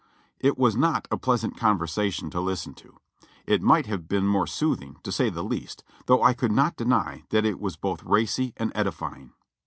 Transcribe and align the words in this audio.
It 0.39 0.57
was 0.57 0.75
not 0.75 1.07
a 1.11 1.17
pleasant 1.19 1.57
conversation 1.57 2.31
to 2.31 2.41
listen 2.41 2.73
to; 2.73 2.97
it 3.45 3.61
might 3.61 3.85
have 3.85 4.07
been 4.07 4.25
more 4.25 4.47
soothing, 4.47 4.97
to 5.03 5.11
say 5.11 5.29
the 5.29 5.43
least, 5.43 5.83
though 6.07 6.23
I 6.23 6.33
could 6.33 6.51
not 6.51 6.75
deny 6.75 7.23
that 7.29 7.45
it 7.45 7.59
was 7.59 7.75
both 7.75 8.01
racy 8.03 8.51
and 8.57 8.71
edifying. 8.73 9.33